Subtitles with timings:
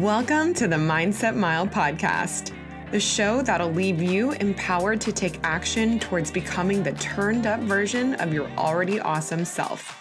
[0.00, 2.52] Welcome to the Mindset Mile podcast,
[2.90, 8.12] the show that'll leave you empowered to take action towards becoming the turned up version
[8.16, 9.98] of your already awesome self.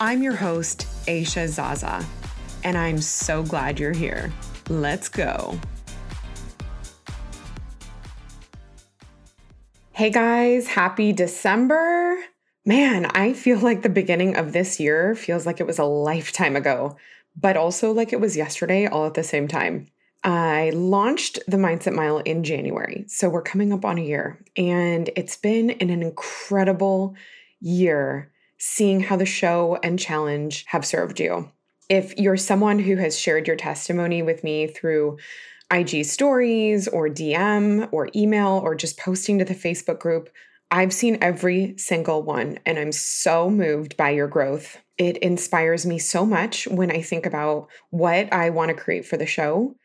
[0.00, 2.06] I'm your host, Aisha Zaza,
[2.62, 4.32] and I'm so glad you're here.
[4.68, 5.58] Let's go.
[9.90, 12.16] Hey guys, happy December.
[12.64, 16.54] Man, I feel like the beginning of this year feels like it was a lifetime
[16.54, 16.96] ago
[17.36, 19.88] but also like it was yesterday all at the same time.
[20.24, 23.04] I launched the Mindset Mile in January.
[23.08, 27.16] So we're coming up on a year, and it's been an incredible
[27.60, 31.50] year seeing how the show and challenge have served you.
[31.88, 35.18] If you're someone who has shared your testimony with me through
[35.72, 40.28] IG stories or DM or email or just posting to the Facebook group,
[40.72, 44.78] I've seen every single one, and I'm so moved by your growth.
[44.96, 49.18] It inspires me so much when I think about what I want to create for
[49.18, 49.76] the show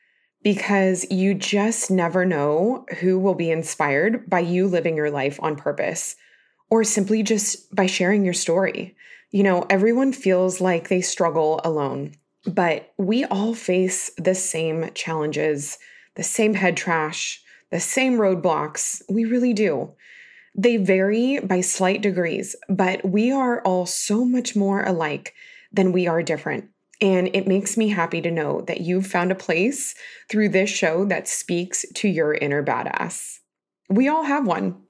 [0.43, 5.57] because you just never know who will be inspired by you living your life on
[5.57, 6.15] purpose
[6.69, 8.95] or simply just by sharing your story.
[9.31, 12.13] You know, everyone feels like they struggle alone,
[12.45, 15.79] but we all face the same challenges,
[16.15, 19.01] the same head trash, the same roadblocks.
[19.09, 19.93] We really do.
[20.57, 25.33] They vary by slight degrees, but we are all so much more alike
[25.71, 26.69] than we are different.
[26.99, 29.93] And it makes me happy to know that you've found a place
[30.29, 33.37] through this show that speaks to your inner badass.
[33.87, 34.81] We all have one.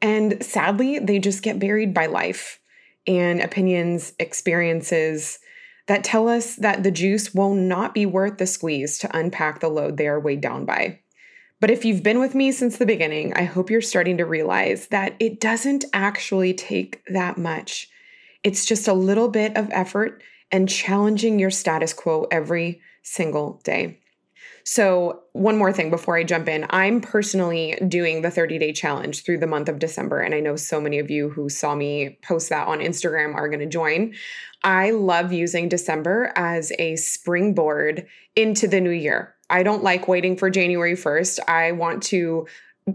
[0.00, 2.60] And sadly, they just get buried by life
[3.06, 5.40] and opinions, experiences
[5.88, 9.68] that tell us that the juice will not be worth the squeeze to unpack the
[9.68, 11.00] load they are weighed down by.
[11.60, 14.88] But if you've been with me since the beginning, I hope you're starting to realize
[14.88, 17.88] that it doesn't actually take that much.
[18.44, 20.22] It's just a little bit of effort
[20.52, 24.00] and challenging your status quo every single day.
[24.64, 26.66] So, one more thing before I jump in.
[26.70, 30.20] I'm personally doing the 30 day challenge through the month of December.
[30.20, 33.48] And I know so many of you who saw me post that on Instagram are
[33.48, 34.14] going to join.
[34.64, 39.35] I love using December as a springboard into the new year.
[39.50, 41.40] I don't like waiting for January 1st.
[41.48, 42.46] I want to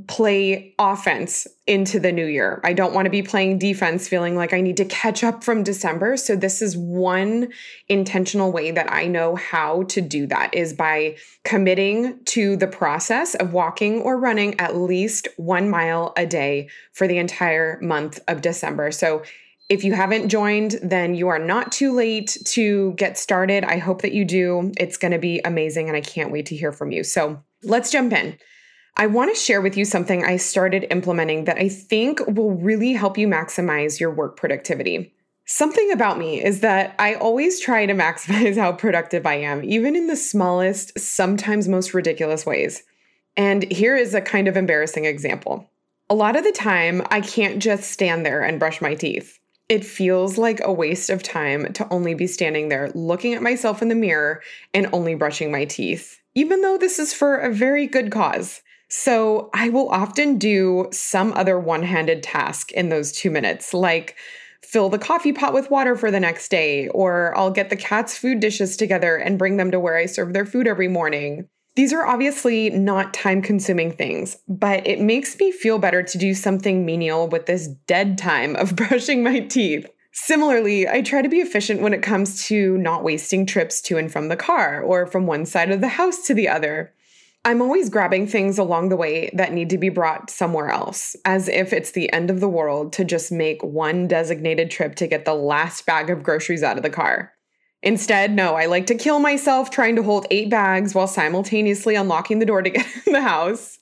[0.07, 2.62] play offense into the new year.
[2.63, 5.63] I don't want to be playing defense feeling like I need to catch up from
[5.63, 6.16] December.
[6.16, 7.50] So this is one
[7.89, 13.35] intentional way that I know how to do that is by committing to the process
[13.35, 18.41] of walking or running at least 1 mile a day for the entire month of
[18.41, 18.91] December.
[18.91, 19.23] So
[19.72, 23.64] if you haven't joined, then you are not too late to get started.
[23.64, 24.74] I hope that you do.
[24.78, 27.06] It's going to be amazing, and I can't wait to hear from you.
[27.06, 28.38] So let's jump in.
[28.98, 32.92] I want to share with you something I started implementing that I think will really
[32.92, 35.16] help you maximize your work productivity.
[35.45, 39.95] Something about me is that I always try to maximize how productive I am, even
[39.95, 42.84] in the smallest, sometimes most ridiculous ways.
[43.38, 45.72] And here is a kind of embarrassing example.
[46.10, 49.38] A lot of the time, I can't just stand there and brush my teeth
[49.71, 53.81] it feels like a waste of time to only be standing there looking at myself
[53.81, 54.41] in the mirror
[54.73, 58.62] and only brushing my teeth, even though this is for a very good cause.
[58.89, 64.18] So I will often do some other one handed task in those two minutes, like
[64.62, 68.18] fill the coffee pot with water for the next day, or I'll get the cat's
[68.18, 71.47] food dishes together and bring them to where I serve their food every morning.
[71.75, 76.33] These are obviously not time consuming things, but it makes me feel better to do
[76.33, 79.88] something menial with this dead time of brushing my teeth.
[80.13, 84.12] Similarly, I try to be efficient when it comes to not wasting trips to and
[84.12, 86.94] from the car or from one side of the house to the other.
[87.45, 91.47] I'm always grabbing things along the way that need to be brought somewhere else, as
[91.47, 95.23] if it's the end of the world to just make one designated trip to get
[95.23, 97.31] the last bag of groceries out of the car.
[97.83, 102.39] Instead, no, I like to kill myself trying to hold eight bags while simultaneously unlocking
[102.39, 103.80] the door to get in the house.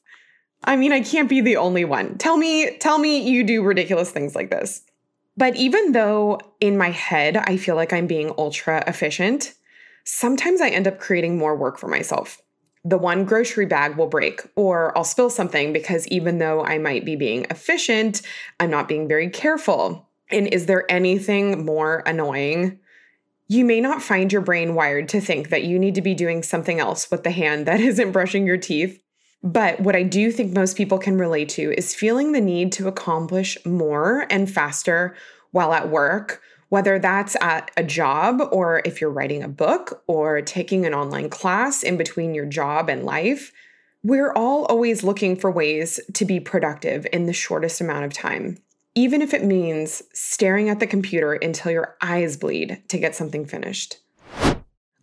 [0.63, 2.18] I mean, I can't be the only one.
[2.18, 4.84] Tell me, tell me you do ridiculous things like this.
[5.38, 9.54] But even though in my head I feel like I'm being ultra efficient,
[10.04, 12.42] sometimes I end up creating more work for myself.
[12.84, 17.06] The one grocery bag will break, or I'll spill something because even though I might
[17.06, 18.22] be being efficient,
[18.60, 20.10] I'm not being very careful.
[20.30, 22.80] And is there anything more annoying
[23.50, 26.44] you may not find your brain wired to think that you need to be doing
[26.44, 29.01] something else with the hand that isn't brushing your teeth.
[29.42, 32.88] But what I do think most people can relate to is feeling the need to
[32.88, 35.16] accomplish more and faster
[35.51, 40.42] while at work, whether that's at a job or if you're writing a book or
[40.42, 43.51] taking an online class in between your job and life.
[44.04, 48.57] We're all always looking for ways to be productive in the shortest amount of time
[48.95, 53.45] even if it means staring at the computer until your eyes bleed to get something
[53.45, 53.97] finished.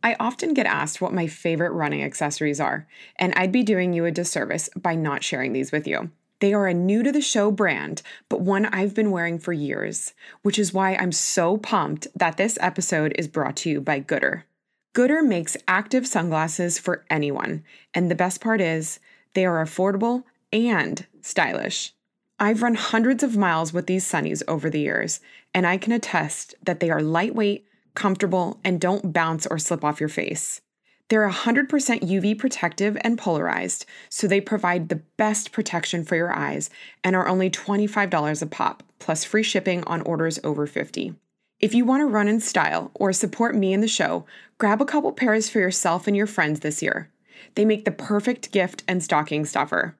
[0.03, 2.87] I often get asked what my favorite running accessories are,
[3.19, 6.11] and I'd be doing you a disservice by not sharing these with you.
[6.39, 10.13] They are a new to the show brand, but one I've been wearing for years,
[10.43, 14.43] which is why I'm so pumped that this episode is brought to you by Goodr.
[14.95, 19.01] Goodr makes active sunglasses for anyone, and the best part is
[19.35, 21.96] they are affordable and stylish.
[22.39, 25.21] I've run hundreds of miles with these sunnies over the years,
[25.55, 30.01] and I can attest that they are lightweight, comfortable, and don't bounce or slip off
[30.01, 30.61] your face.
[31.09, 36.69] They're 100% UV protective and polarized, so they provide the best protection for your eyes
[37.03, 41.15] and are only $25 a pop, plus free shipping on orders over 50.
[41.59, 44.27] If you want to run in style or support me in the show,
[44.59, 47.11] grab a couple pairs for yourself and your friends this year.
[47.55, 49.97] They make the perfect gift and stocking stuffer.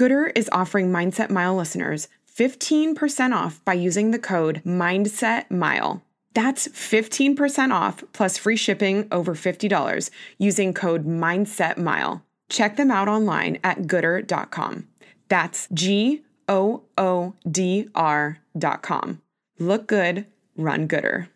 [0.00, 6.00] Goodr is offering Mindset Mile listeners 15% off by using the code MindsetMile.
[6.32, 12.22] That's 15% off plus free shipping over $50 using code MindsetMile.
[12.48, 14.88] Check them out online at goodr.com.
[15.28, 19.20] That's G O O D R.com.
[19.58, 20.24] Look good,
[20.56, 21.28] run gooder.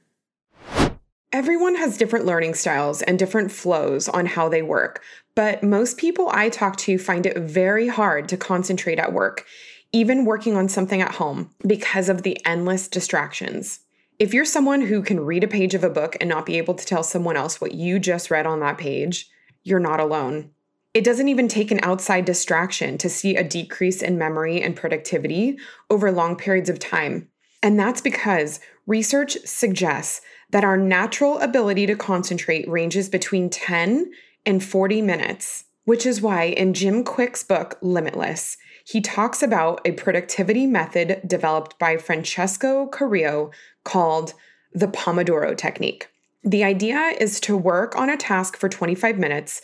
[1.35, 5.03] Everyone has different learning styles and different flows on how they work,
[5.35, 9.45] but most people I talk to find it very hard to concentrate at work,
[9.93, 13.81] even working on something at home, because of the endless distractions.
[14.19, 16.75] If you're someone who can read a page of a book and not be able
[16.75, 19.29] to tell someone else what you just read on that page,
[19.65, 20.51] you're not alone.
[20.93, 25.59] It doesn't even take an outside distraction to see a decrease in memory and productivity
[25.91, 27.29] over long periods of time.
[27.65, 30.21] And that's because research suggests
[30.51, 34.13] that our natural ability to concentrate ranges between 10
[34.47, 39.93] and 40 minutes, which is why in Jim Kwik's book, Limitless, he talks about a
[39.93, 43.53] productivity method developed by Francesco Cirillo
[43.83, 44.35] called
[44.73, 46.09] the Pomodoro Technique.
[46.43, 49.63] The idea is to work on a task for 25 minutes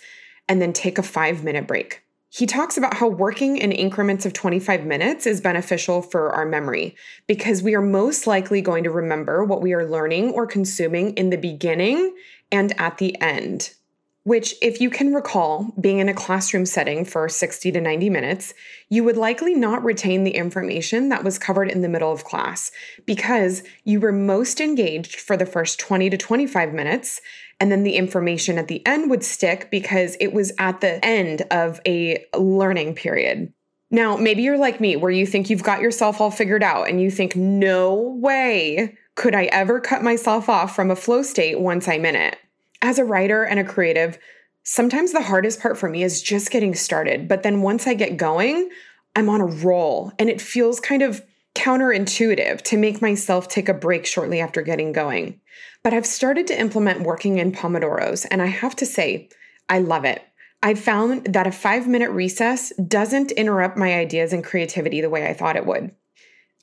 [0.49, 2.03] and then take a five minute break.
[2.33, 6.95] He talks about how working in increments of 25 minutes is beneficial for our memory
[7.27, 11.31] because we are most likely going to remember what we are learning or consuming in
[11.31, 12.15] the beginning
[12.53, 13.75] and at the end.
[14.25, 18.53] Which, if you can recall, being in a classroom setting for 60 to 90 minutes,
[18.91, 22.71] you would likely not retain the information that was covered in the middle of class
[23.07, 27.21] because you were most engaged for the first 20 to 25 minutes
[27.61, 31.43] and then the information at the end would stick because it was at the end
[31.51, 33.53] of a learning period.
[33.91, 37.01] Now, maybe you're like me, where you think you've got yourself all figured out and
[37.01, 41.89] you think, no way could I ever cut myself off from a flow state once
[41.89, 42.39] I'm in it.
[42.83, 44.19] As a writer and a creative,
[44.63, 47.29] sometimes the hardest part for me is just getting started.
[47.29, 48.71] But then once I get going,
[49.15, 51.23] I'm on a roll and it feels kind of
[51.55, 55.41] counterintuitive to make myself take a break shortly after getting going.
[55.83, 59.29] But I've started to implement working in Pomodoros, and I have to say,
[59.69, 60.23] I love it.
[60.63, 65.27] I've found that a five minute recess doesn't interrupt my ideas and creativity the way
[65.27, 65.95] I thought it would.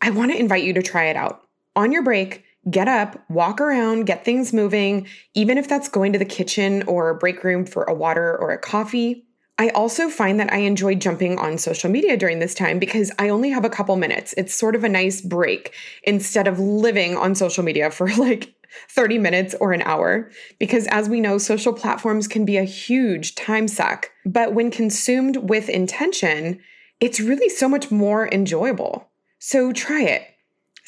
[0.01, 1.41] I want to invite you to try it out.
[1.75, 6.19] On your break, get up, walk around, get things moving, even if that's going to
[6.19, 9.23] the kitchen or break room for a water or a coffee.
[9.59, 13.29] I also find that I enjoy jumping on social media during this time because I
[13.29, 14.33] only have a couple minutes.
[14.37, 18.53] It's sort of a nice break instead of living on social media for like
[18.89, 20.29] 30 minutes or an hour.
[20.59, 24.11] Because as we know, social platforms can be a huge time suck.
[24.25, 26.59] But when consumed with intention,
[26.99, 29.09] it's really so much more enjoyable.
[29.39, 30.23] So try it.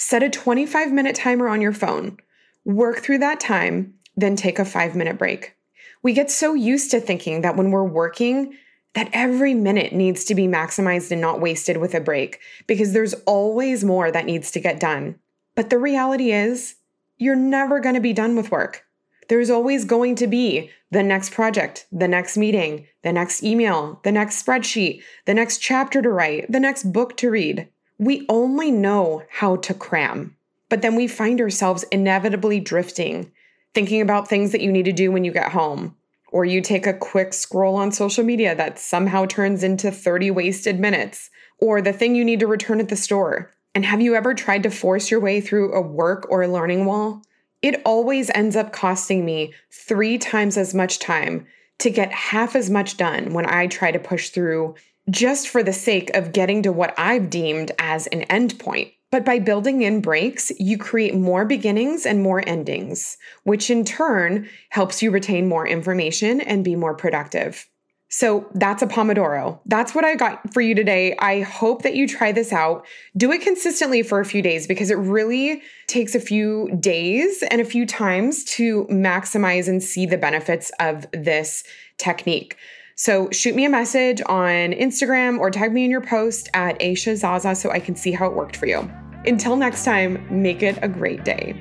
[0.01, 2.17] Set a 25 minute timer on your phone,
[2.63, 5.57] work through that time, then take a five minute break.
[6.01, 8.55] We get so used to thinking that when we're working,
[8.93, 13.13] that every minute needs to be maximized and not wasted with a break because there's
[13.25, 15.19] always more that needs to get done.
[15.53, 16.75] But the reality is,
[17.17, 18.85] you're never going to be done with work.
[19.27, 24.13] There's always going to be the next project, the next meeting, the next email, the
[24.13, 27.67] next spreadsheet, the next chapter to write, the next book to read.
[27.99, 30.37] We only know how to cram,
[30.69, 33.31] but then we find ourselves inevitably drifting
[33.73, 35.95] thinking about things that you need to do when you get home.
[36.31, 40.79] Or you take a quick scroll on social media that somehow turns into 30 wasted
[40.79, 41.29] minutes,
[41.59, 43.51] or the thing you need to return at the store.
[43.73, 46.85] And have you ever tried to force your way through a work or a learning
[46.85, 47.21] wall?
[47.61, 51.47] It always ends up costing me three times as much time
[51.79, 54.75] to get half as much done when I try to push through
[55.09, 58.93] just for the sake of getting to what I've deemed as an endpoint.
[59.11, 64.47] But by building in breaks, you create more beginnings and more endings, which in turn
[64.69, 67.67] helps you retain more information and be more productive.
[68.11, 69.59] So that's a Pomodoro.
[69.65, 71.15] That's what I got for you today.
[71.19, 72.85] I hope that you try this out.
[73.15, 77.61] Do it consistently for a few days because it really takes a few days and
[77.61, 81.63] a few times to maximize and see the benefits of this
[81.97, 82.57] technique.
[82.99, 87.15] So shoot me a message on Instagram or tag me in your post at Aisha
[87.15, 88.91] Zaza so I can see how it worked for you.
[89.25, 91.55] Until next time, make it a great day.